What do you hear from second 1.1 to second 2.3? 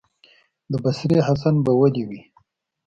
حسن به ولي وي،